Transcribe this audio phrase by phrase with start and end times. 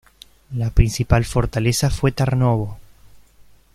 [0.55, 2.79] La principal fortaleza fue Tarnovo.